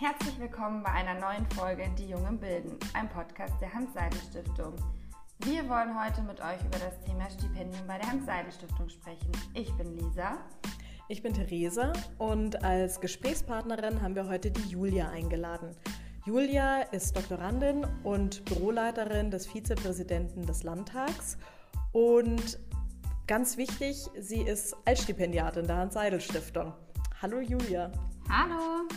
[0.00, 4.76] Herzlich willkommen bei einer neuen Folge Die Jungen bilden, ein Podcast der Hans-Seidel-Stiftung.
[5.40, 9.32] Wir wollen heute mit euch über das Thema Stipendium bei der Hans-Seidel-Stiftung sprechen.
[9.54, 10.38] Ich bin Lisa.
[11.08, 15.74] Ich bin Theresa und als Gesprächspartnerin haben wir heute die Julia eingeladen.
[16.24, 21.38] Julia ist Doktorandin und Büroleiterin des Vizepräsidenten des Landtags
[21.92, 22.58] und
[23.28, 26.72] ganz wichtig, sie ist Altstipendiatin der Hans-Seidel-Stiftung.
[27.20, 27.92] Hallo Julia.
[28.28, 28.88] Hallo.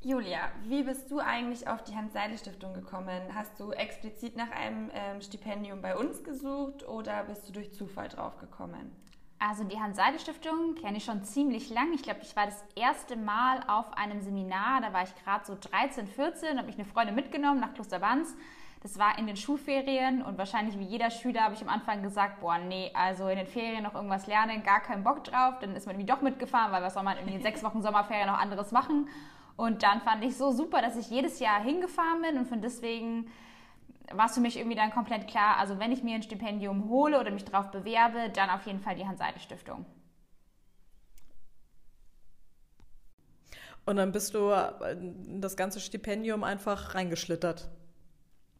[0.00, 3.20] Julia, wie bist du eigentlich auf die Hans-Seidel-Stiftung gekommen?
[3.34, 8.08] Hast du explizit nach einem ähm, Stipendium bei uns gesucht oder bist du durch Zufall
[8.08, 8.92] drauf gekommen?
[9.38, 11.92] Also die Hans-Seidel-Stiftung kenne ich schon ziemlich lang.
[11.92, 15.56] Ich glaube, ich war das erste Mal auf einem Seminar, da war ich gerade so
[15.60, 18.34] 13, 14, habe mich eine Freundin mitgenommen nach Klosterbanz.
[18.82, 22.40] Das war in den Schulferien und wahrscheinlich wie jeder Schüler habe ich am Anfang gesagt,
[22.40, 25.58] boah, nee, also in den Ferien noch irgendwas lernen, gar keinen Bock drauf.
[25.60, 28.38] Dann ist man irgendwie doch mitgefahren, weil was soll man in sechs Wochen Sommerferien noch
[28.38, 29.08] anderes machen?
[29.56, 33.30] Und dann fand ich so super, dass ich jedes Jahr hingefahren bin und von deswegen
[34.12, 37.20] war es für mich irgendwie dann komplett klar, also wenn ich mir ein Stipendium hole
[37.20, 39.84] oder mich darauf bewerbe, dann auf jeden Fall die Hans-Seidel-Stiftung.
[43.84, 44.50] Und dann bist du
[44.90, 47.68] in das ganze Stipendium einfach reingeschlittert.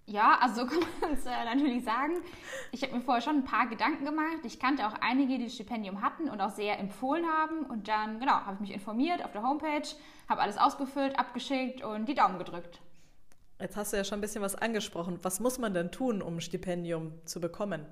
[0.06, 2.22] Ja, also so kann man es äh, natürlich sagen.
[2.70, 4.44] Ich habe mir vorher schon ein paar Gedanken gemacht.
[4.44, 7.66] Ich kannte auch einige, die das Stipendium hatten und auch sehr empfohlen haben.
[7.66, 9.88] Und dann, genau, habe ich mich informiert auf der Homepage,
[10.28, 12.80] habe alles ausgefüllt, abgeschickt und die Daumen gedrückt.
[13.58, 15.18] Jetzt hast du ja schon ein bisschen was angesprochen.
[15.22, 17.86] Was muss man denn tun, um ein Stipendium zu bekommen?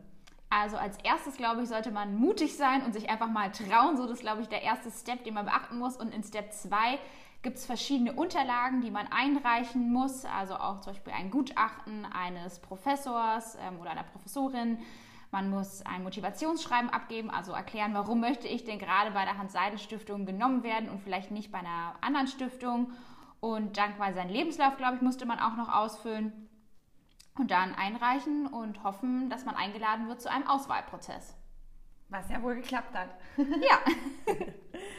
[0.51, 3.97] Also als erstes, glaube ich, sollte man mutig sein und sich einfach mal trauen.
[3.97, 5.97] So, das ist, glaube ich, der erste Step, den man beachten muss.
[5.97, 6.99] Und in Step 2
[7.43, 12.59] gibt es verschiedene Unterlagen, die man einreichen muss, also auch zum Beispiel ein Gutachten eines
[12.59, 14.79] Professors ähm, oder einer Professorin.
[15.31, 20.27] Man muss ein Motivationsschreiben abgeben, also erklären, warum möchte ich denn gerade bei der Hans-Seidel-Stiftung
[20.27, 22.93] genommen werden und vielleicht nicht bei einer anderen Stiftung.
[23.45, 26.49] Und dann quasi seinen Lebenslauf, glaube ich, musste man auch noch ausfüllen
[27.39, 31.37] und dann einreichen und hoffen, dass man eingeladen wird zu einem Auswahlprozess.
[32.09, 33.11] Was ja wohl geklappt hat.
[33.37, 33.81] Ja.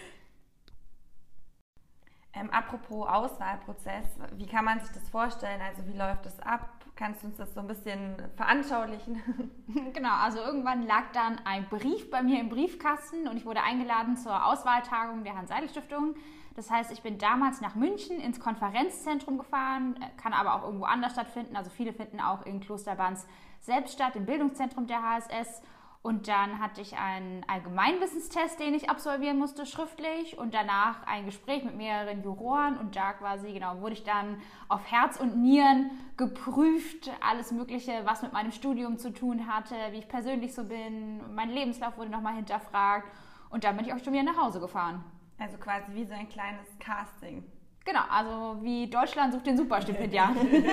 [2.37, 5.61] Ähm, apropos Auswahlprozess, wie kann man sich das vorstellen?
[5.61, 6.83] Also wie läuft das ab?
[6.97, 9.21] Kannst du uns das so ein bisschen veranschaulichen?
[9.93, 14.17] Genau, also irgendwann lag dann ein Brief bei mir im Briefkasten und ich wurde eingeladen
[14.17, 16.15] zur Auswahltagung der Hans-Seidel-Stiftung.
[16.55, 21.11] Das heißt, ich bin damals nach München ins Konferenzzentrum gefahren, kann aber auch irgendwo anders
[21.11, 21.55] stattfinden.
[21.57, 23.27] Also viele finden auch in Klosterbanz
[23.59, 25.61] selbst statt, im Bildungszentrum der HSS.
[26.01, 30.37] Und dann hatte ich einen Allgemeinwissenstest, den ich absolvieren musste, schriftlich.
[30.37, 32.77] Und danach ein Gespräch mit mehreren Juroren.
[32.77, 34.39] Und da quasi, genau, wurde ich dann
[34.69, 37.09] auf Herz und Nieren geprüft.
[37.27, 41.21] Alles Mögliche, was mit meinem Studium zu tun hatte, wie ich persönlich so bin.
[41.33, 43.11] Mein Lebenslauf wurde nochmal hinterfragt.
[43.49, 45.03] Und dann bin ich auch schon wieder nach Hause gefahren.
[45.37, 47.43] Also quasi wie so ein kleines Casting.
[47.83, 50.65] Genau, also wie Deutschland sucht den Superstipendiaten.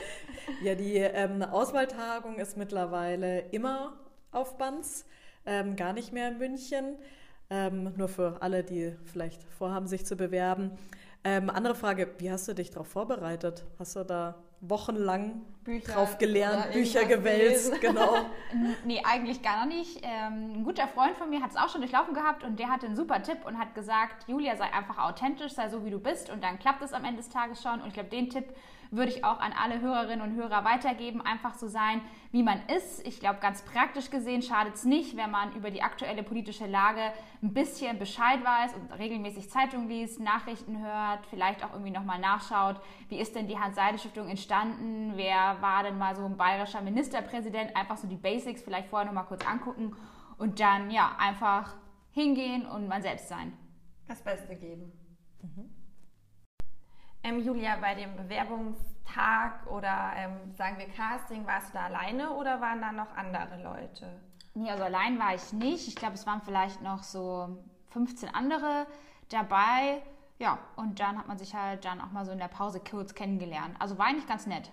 [0.62, 3.94] ja, die ähm, Auswahltagung ist mittlerweile immer
[4.32, 5.06] auf Banz,
[5.46, 6.96] ähm, gar nicht mehr in München.
[7.50, 10.72] Ähm, nur für alle, die vielleicht vorhaben, sich zu bewerben.
[11.24, 13.64] Ähm, andere Frage, wie hast du dich darauf vorbereitet?
[13.78, 18.16] Hast du da wochenlang Bücher, drauf gelernt, Bücher gewälzt, genau.
[18.84, 20.00] nee, eigentlich gar nicht.
[20.02, 22.86] Ähm, ein guter Freund von mir hat es auch schon durchlaufen gehabt und der hatte
[22.86, 26.30] einen super Tipp und hat gesagt, Julia, sei einfach authentisch, sei so wie du bist
[26.30, 27.80] und dann klappt es am Ende des Tages schon.
[27.80, 28.46] Und ich glaube, den Tipp
[28.90, 32.00] würde ich auch an alle Hörerinnen und Hörer weitergeben, einfach so sein,
[32.30, 33.06] wie man ist.
[33.06, 37.12] Ich glaube, ganz praktisch gesehen schadet es nicht, wenn man über die aktuelle politische Lage
[37.42, 42.80] ein bisschen Bescheid weiß und regelmäßig Zeitung liest, Nachrichten hört, vielleicht auch irgendwie nochmal nachschaut,
[43.08, 47.96] wie ist denn die Hans-Seidel-Stiftung entstanden, wer war denn mal so ein bayerischer Ministerpräsident, einfach
[47.96, 49.94] so die Basics vielleicht vorher nochmal kurz angucken
[50.38, 51.74] und dann ja einfach
[52.10, 53.52] hingehen und man selbst sein.
[54.06, 54.92] Das Beste geben.
[55.42, 55.77] Mhm.
[57.22, 62.60] Ähm, Julia, bei dem Bewerbungstag oder ähm, sagen wir Casting, warst du da alleine oder
[62.60, 64.20] waren da noch andere Leute?
[64.54, 65.88] Nee, also allein war ich nicht.
[65.88, 67.58] Ich glaube, es waren vielleicht noch so
[67.90, 68.86] 15 andere
[69.28, 70.02] dabei.
[70.38, 73.14] Ja, und dann hat man sich halt dann auch mal so in der Pause kurz
[73.14, 73.74] kennengelernt.
[73.78, 74.70] Also war eigentlich ganz nett.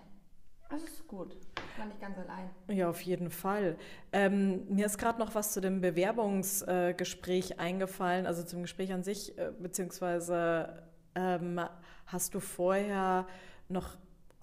[0.69, 1.35] Das ist gut.
[1.73, 2.49] Ich war nicht ganz allein.
[2.67, 3.77] Ja, auf jeden Fall.
[4.11, 9.03] Ähm, mir ist gerade noch was zu dem Bewerbungsgespräch äh, eingefallen, also zum Gespräch an
[9.03, 10.83] sich, äh, beziehungsweise
[11.15, 11.61] ähm,
[12.05, 13.27] Hast du vorher
[13.67, 13.97] noch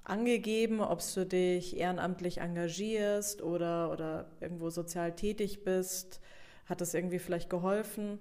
[0.05, 6.21] angegeben, ob du dich ehrenamtlich engagierst oder, oder irgendwo sozial tätig bist?
[6.67, 8.19] Hat das irgendwie vielleicht geholfen?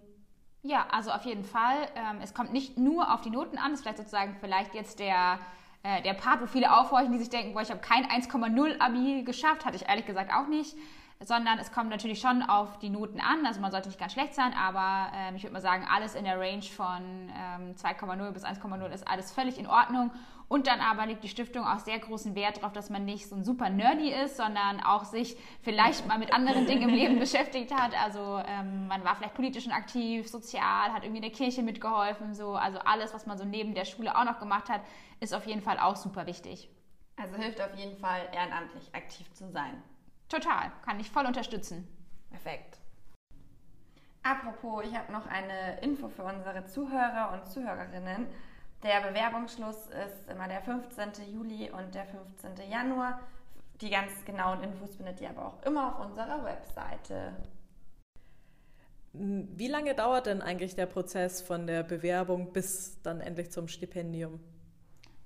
[0.64, 1.88] Ja, also auf jeden Fall.
[1.96, 5.40] Ähm, es kommt nicht nur auf die Noten an, ist vielleicht sozusagen vielleicht jetzt der
[5.84, 9.24] äh, der Part, wo viele aufhorchen, die sich denken, boah, ich habe kein 1,0 Abi
[9.24, 10.76] geschafft, hatte ich ehrlich gesagt auch nicht
[11.24, 13.46] sondern es kommt natürlich schon auf die Noten an.
[13.46, 16.24] Also man sollte nicht ganz schlecht sein, aber ähm, ich würde mal sagen, alles in
[16.24, 20.12] der Range von ähm, 2,0 bis 1,0 ist alles völlig in Ordnung.
[20.48, 23.38] Und dann aber legt die Stiftung auch sehr großen Wert darauf, dass man nicht so
[23.38, 27.74] ein super nerdy ist, sondern auch sich vielleicht mal mit anderen Dingen im Leben beschäftigt
[27.74, 27.94] hat.
[28.04, 32.34] Also ähm, man war vielleicht politisch und aktiv, sozial, hat irgendwie in der Kirche mitgeholfen.
[32.34, 32.56] So.
[32.56, 34.82] Also alles, was man so neben der Schule auch noch gemacht hat,
[35.22, 36.70] ist auf jeden Fall auch super wichtig.
[37.16, 39.82] Also hilft auf jeden Fall, ehrenamtlich aktiv zu sein.
[40.32, 41.86] Total, kann ich voll unterstützen.
[42.30, 42.78] Perfekt.
[44.24, 48.28] Apropos, ich habe noch eine Info für unsere Zuhörer und Zuhörerinnen.
[48.82, 51.34] Der Bewerbungsschluss ist immer der 15.
[51.34, 52.72] Juli und der 15.
[52.72, 53.20] Januar.
[53.82, 57.36] Die ganz genauen Infos findet ihr aber auch immer auf unserer Webseite.
[59.12, 64.40] Wie lange dauert denn eigentlich der Prozess von der Bewerbung bis dann endlich zum Stipendium?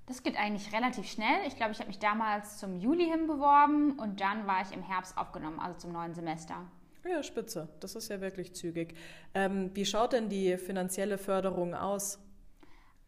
[0.06, 1.46] Das geht eigentlich relativ schnell.
[1.46, 4.82] Ich glaube, ich habe mich damals zum Juli hin beworben und dann war ich im
[4.82, 6.54] Herbst aufgenommen, also zum neuen Semester.
[7.04, 7.68] Ja, spitze.
[7.80, 8.94] Das ist ja wirklich zügig.
[9.34, 12.20] Ähm, wie schaut denn die finanzielle Förderung aus?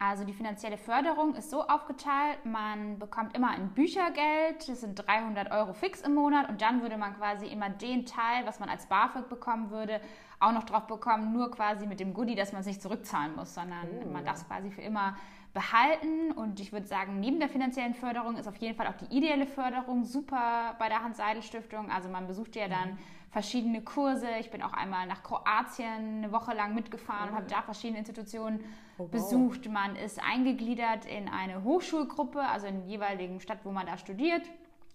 [0.01, 5.51] Also die finanzielle Förderung ist so aufgeteilt, man bekommt immer ein Büchergeld, das sind 300
[5.51, 8.85] Euro fix im Monat und dann würde man quasi immer den Teil, was man als
[8.87, 9.99] BAföG bekommen würde,
[10.39, 13.53] auch noch drauf bekommen, nur quasi mit dem Goodie, dass man es nicht zurückzahlen muss,
[13.53, 14.07] sondern oh.
[14.07, 15.17] man darf es quasi für immer
[15.53, 16.31] behalten.
[16.31, 19.47] Und ich würde sagen, neben der finanziellen Förderung ist auf jeden Fall auch die ideelle
[19.47, 21.91] Förderung super bei der Hans-Seidel-Stiftung.
[21.91, 22.97] Also man besucht ja dann
[23.31, 24.27] verschiedene Kurse.
[24.39, 28.59] Ich bin auch einmal nach Kroatien eine Woche lang mitgefahren und habe da verschiedene Institutionen
[28.97, 29.11] oh, wow.
[29.11, 29.69] besucht.
[29.69, 34.43] Man ist eingegliedert in eine Hochschulgruppe, also in der jeweiligen Stadt, wo man da studiert.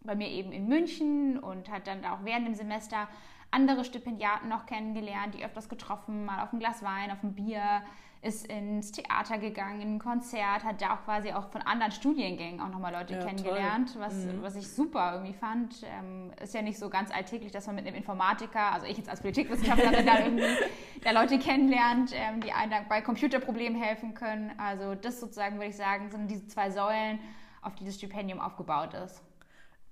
[0.02, 3.08] Bei mir eben in München und hat dann auch während dem Semester
[3.50, 7.82] andere Stipendiaten noch kennengelernt, die öfters getroffen, mal auf ein Glas Wein, auf ein Bier,
[8.24, 12.60] ist ins Theater gegangen, in ein Konzert, hat da auch quasi auch von anderen Studiengängen
[12.60, 14.42] auch nochmal Leute ja, kennengelernt, was, mhm.
[14.42, 15.82] was ich super irgendwie fand.
[15.84, 19.10] Ähm, ist ja nicht so ganz alltäglich, dass man mit einem Informatiker, also ich jetzt
[19.10, 20.46] als Politikwissenschaftlerin, da irgendwie
[21.02, 24.52] da Leute kennenlernt, ähm, die einem dann bei Computerproblemen helfen können.
[24.58, 27.18] Also das sozusagen, würde ich sagen, sind diese zwei Säulen,
[27.60, 29.22] auf die das Stipendium aufgebaut ist.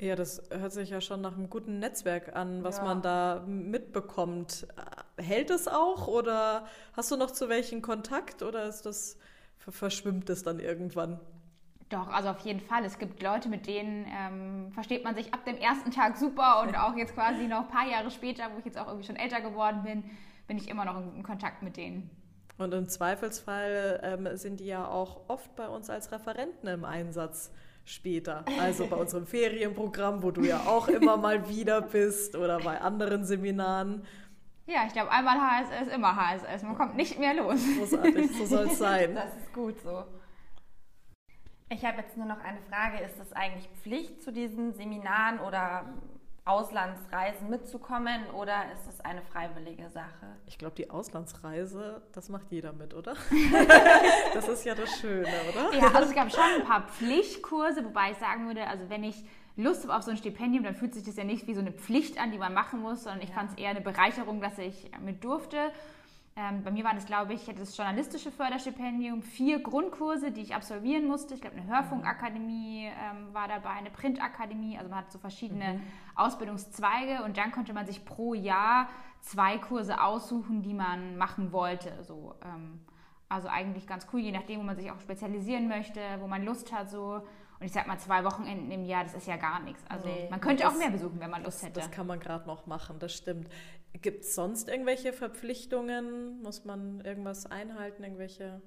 [0.03, 2.85] Ja, das hört sich ja schon nach einem guten Netzwerk an, was ja.
[2.85, 4.67] man da mitbekommt.
[5.23, 9.17] Hält es auch oder hast du noch zu welchen Kontakt oder ist das
[9.59, 11.21] verschwimmt es dann irgendwann?
[11.89, 12.85] Doch, also auf jeden Fall.
[12.85, 16.75] Es gibt Leute, mit denen ähm, versteht man sich ab dem ersten Tag super und
[16.75, 19.43] auch jetzt quasi noch ein paar Jahre später, wo ich jetzt auch irgendwie schon älter
[19.43, 20.05] geworden bin,
[20.47, 22.11] bin ich immer noch in Kontakt mit denen.
[22.57, 27.51] Und im Zweifelsfall ähm, sind die ja auch oft bei uns als Referenten im Einsatz
[27.85, 28.45] später.
[28.61, 33.25] Also bei unserem Ferienprogramm, wo du ja auch immer mal wieder bist oder bei anderen
[33.25, 34.05] Seminaren.
[34.67, 36.63] Ja, ich glaube, einmal HSS, immer HSS.
[36.63, 37.61] Man kommt nicht mehr los.
[37.79, 39.15] Großartig, so soll es sein.
[39.15, 40.05] Das ist gut so.
[41.69, 42.99] Ich habe jetzt nur noch eine Frage.
[42.99, 45.87] Ist es eigentlich Pflicht zu diesen Seminaren oder
[46.45, 50.37] Auslandsreisen mitzukommen oder ist es eine freiwillige Sache?
[50.47, 53.15] Ich glaube, die Auslandsreise, das macht jeder mit, oder?
[54.35, 55.79] das ist ja das Schöne, oder?
[55.79, 59.25] Ja, also es gab schon ein paar Pflichtkurse, wobei ich sagen würde, also wenn ich
[59.57, 61.73] Lust habe auf so ein Stipendium, dann fühlt sich das ja nicht wie so eine
[61.73, 63.35] Pflicht an, die man machen muss, sondern ich ja.
[63.35, 65.73] fand es eher eine Bereicherung, dass ich mit durfte.
[66.35, 71.07] Ähm, bei mir waren es, glaube ich, das journalistische Förderstipendium, vier Grundkurse, die ich absolvieren
[71.07, 71.35] musste.
[71.35, 74.79] Ich glaube, eine Hörfunkakademie ähm, war dabei, eine Printakademie.
[74.79, 75.83] Also man hat so verschiedene mhm.
[76.15, 78.89] Ausbildungszweige und dann konnte man sich pro Jahr
[79.21, 82.03] zwei Kurse aussuchen, die man machen wollte.
[82.03, 82.81] So, ähm,
[83.29, 86.73] also eigentlich ganz cool, je nachdem, wo man sich auch spezialisieren möchte, wo man Lust
[86.73, 86.89] hat.
[86.89, 87.21] So.
[87.63, 89.85] Und ich sag mal, zwei Wochenenden im Jahr, das ist ja gar nichts.
[89.89, 91.79] Also nee, man könnte das, auch mehr besuchen, wenn man Lust hätte.
[91.79, 93.49] Das kann man gerade noch machen, das stimmt.
[93.93, 96.43] Gibt es sonst irgendwelche Verpflichtungen?
[96.43, 98.61] Muss man irgendwas einhalten, irgendwelche?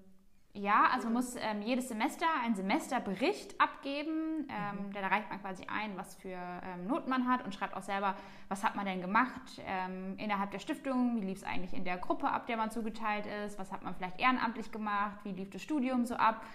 [0.54, 4.48] Ja, also man muss ähm, jedes Semester einen Semesterbericht abgeben.
[4.48, 4.94] Ähm, mhm.
[4.94, 8.16] Da reicht man quasi ein, was für ähm, Noten man hat und schreibt auch selber,
[8.48, 11.98] was hat man denn gemacht ähm, innerhalb der Stiftung, wie lief es eigentlich in der
[11.98, 15.62] Gruppe ab, der man zugeteilt ist, was hat man vielleicht ehrenamtlich gemacht, wie lief das
[15.62, 16.46] Studium so ab.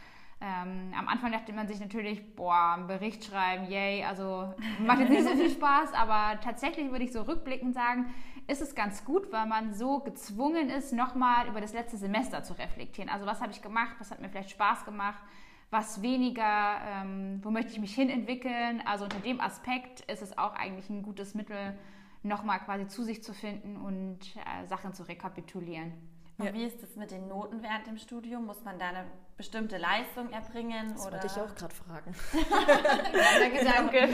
[0.43, 5.11] Ähm, am Anfang dachte man sich natürlich, boah, einen Bericht schreiben, yay, also macht jetzt
[5.11, 8.15] nicht so viel Spaß, aber tatsächlich würde ich so rückblickend sagen,
[8.47, 12.55] ist es ganz gut, weil man so gezwungen ist, nochmal über das letzte Semester zu
[12.55, 13.11] reflektieren.
[13.11, 15.23] Also was habe ich gemacht, was hat mir vielleicht Spaß gemacht,
[15.71, 18.83] was weniger, ähm, wo möchte ich mich hinentwickeln.
[18.87, 21.79] Also unter dem Aspekt ist es auch eigentlich ein gutes Mittel,
[22.23, 25.93] nochmal quasi zu sich zu finden und äh, Sachen zu rekapitulieren.
[26.41, 26.55] Und ja.
[26.55, 28.47] wie ist es mit den Noten während dem Studium?
[28.47, 29.05] Muss man da eine
[29.37, 30.89] bestimmte Leistung erbringen?
[30.95, 31.13] Das oder?
[31.13, 32.15] wollte ich auch gerade fragen.
[33.43, 34.09] ja, Gedanke.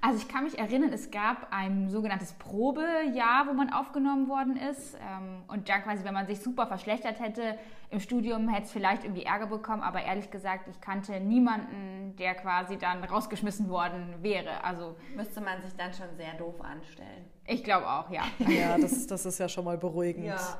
[0.00, 4.96] Also ich kann mich erinnern, es gab ein sogenanntes Probejahr, wo man aufgenommen worden ist.
[4.96, 7.56] Ähm, und dann quasi, wenn man sich super verschlechtert hätte
[7.90, 9.82] im Studium, hätte es vielleicht irgendwie Ärger bekommen.
[9.82, 14.64] Aber ehrlich gesagt, ich kannte niemanden, der quasi dann rausgeschmissen worden wäre.
[14.64, 17.26] Also müsste man sich dann schon sehr doof anstellen.
[17.46, 18.22] Ich glaube auch, ja.
[18.40, 20.26] Ja, das, das ist ja schon mal beruhigend.
[20.26, 20.58] Ja.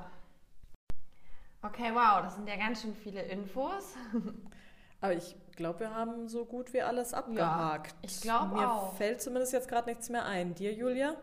[1.65, 3.95] Okay, wow, das sind ja ganz schön viele Infos.
[5.01, 7.93] Aber ich glaube, wir haben so gut wie alles abgehakt.
[7.93, 8.93] Ja, ich glaube auch.
[8.93, 10.55] Mir fällt zumindest jetzt gerade nichts mehr ein.
[10.55, 11.15] Dir, Julia?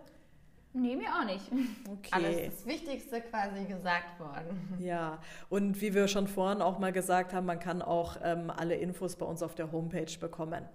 [0.74, 1.52] Nee, mir auch nicht.
[1.88, 2.10] Okay.
[2.12, 4.78] Alles das Wichtigste quasi gesagt worden.
[4.80, 5.20] Ja,
[5.50, 9.18] und wie wir schon vorhin auch mal gesagt haben, man kann auch ähm, alle Infos
[9.18, 10.68] bei uns auf der Homepage bekommen.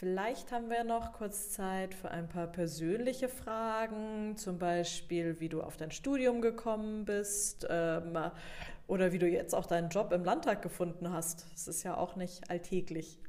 [0.00, 5.60] Vielleicht haben wir noch kurz Zeit für ein paar persönliche Fragen, zum Beispiel, wie du
[5.60, 8.16] auf dein Studium gekommen bist ähm,
[8.86, 11.52] oder wie du jetzt auch deinen Job im Landtag gefunden hast.
[11.52, 13.18] Das ist ja auch nicht alltäglich.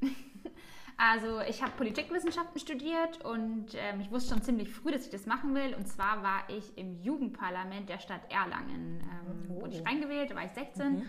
[0.98, 5.26] Also ich habe Politikwissenschaften studiert und ähm, ich wusste schon ziemlich früh, dass ich das
[5.26, 5.74] machen will.
[5.74, 9.00] Und zwar war ich im Jugendparlament der Stadt Erlangen.
[9.00, 9.62] Ähm, oh.
[9.62, 10.92] Wurde ich reingewählt, da war ich 16.
[10.92, 11.02] Mhm.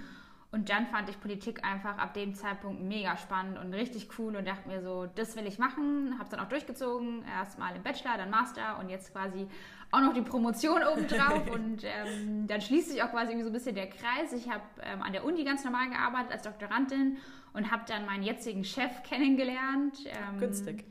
[0.54, 4.48] Und dann fand ich Politik einfach ab dem Zeitpunkt mega spannend und richtig cool und
[4.48, 6.14] dachte mir so, das will ich machen.
[6.14, 9.48] Habe es dann auch durchgezogen, erst mal im Bachelor, dann Master und jetzt quasi
[9.90, 11.50] auch noch die Promotion obendrauf.
[11.50, 14.32] und ähm, dann schließt sich auch quasi irgendwie so ein bisschen der Kreis.
[14.32, 17.18] Ich habe ähm, an der Uni ganz normal gearbeitet als Doktorandin
[17.54, 20.06] und habe dann meinen jetzigen Chef kennengelernt.
[20.06, 20.86] Ähm, Günstig.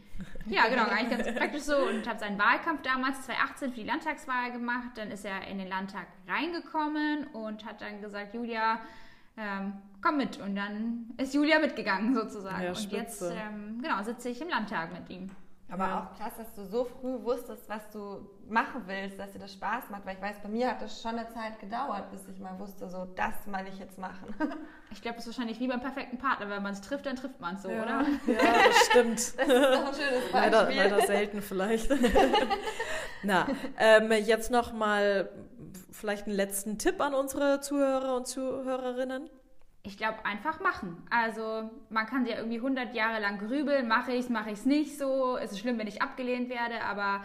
[0.47, 1.76] Ja, genau, eigentlich ganz praktisch so.
[1.76, 4.90] Und habe seinen Wahlkampf damals 2018 für die Landtagswahl gemacht.
[4.97, 8.81] Dann ist er in den Landtag reingekommen und hat dann gesagt, Julia,
[9.36, 10.38] ähm, komm mit.
[10.40, 12.62] Und dann ist Julia mitgegangen sozusagen.
[12.62, 15.30] Ja, und jetzt ähm, genau, sitze ich im Landtag mit ihm.
[15.72, 16.00] Aber ja.
[16.00, 19.84] auch krass, dass du so früh wusstest, was du machen willst, dass dir das Spaß
[19.88, 20.04] macht.
[20.04, 22.90] Weil ich weiß, bei mir hat das schon eine Zeit gedauert, bis ich mal wusste,
[22.90, 24.34] so das will ich jetzt machen.
[24.94, 26.50] Ich glaube, das ist wahrscheinlich wie beim perfekten Partner.
[26.50, 27.82] Wenn man es trifft, dann trifft man es so, ja.
[27.82, 28.04] oder?
[28.26, 29.16] Ja, das stimmt.
[29.38, 30.32] das ist doch ein schönes Beispiel.
[30.34, 31.90] Leider, leider selten vielleicht.
[33.22, 33.46] Na,
[33.78, 35.30] ähm, jetzt noch mal
[35.90, 39.30] vielleicht einen letzten Tipp an unsere Zuhörer und Zuhörerinnen.
[39.84, 41.04] Ich glaube, einfach machen.
[41.10, 44.64] Also man kann ja irgendwie 100 Jahre lang grübeln, mache ich es, mache ich es
[44.64, 45.36] nicht so.
[45.36, 47.24] Es ist schlimm, wenn ich abgelehnt werde, aber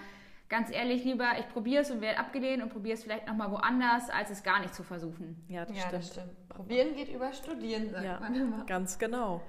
[0.49, 4.09] ganz ehrlich, lieber ich probiere es und werde abgelehnt und probiere es vielleicht nochmal woanders,
[4.09, 5.43] als es gar nicht zu versuchen.
[5.47, 5.93] Ja, das, ja, stimmt.
[5.93, 6.49] das stimmt.
[6.49, 8.65] Probieren geht über Studieren, sagt ja, man immer.
[8.65, 9.41] Ganz genau.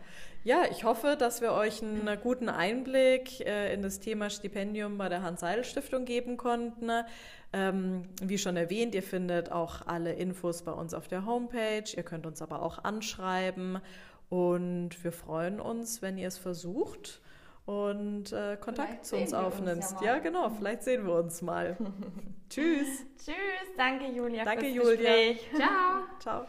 [0.45, 5.09] Ja, ich hoffe, dass wir euch einen guten Einblick äh, in das Thema Stipendium bei
[5.09, 6.91] der Hans-Seidel-Stiftung geben konnten.
[7.53, 11.85] Ähm, wie schon erwähnt, ihr findet auch alle Infos bei uns auf der Homepage.
[11.95, 13.81] Ihr könnt uns aber auch anschreiben
[14.29, 17.21] und wir freuen uns, wenn ihr es versucht
[17.69, 19.93] und äh, Kontakt vielleicht zu uns aufnimmst.
[19.93, 21.77] Uns ja, ja, genau, vielleicht sehen wir uns mal.
[22.49, 23.05] Tschüss.
[23.23, 23.37] Tschüss,
[23.77, 24.43] danke Julia.
[24.43, 25.35] Danke Julia.
[25.55, 26.05] Ciao.
[26.19, 26.47] Ciao.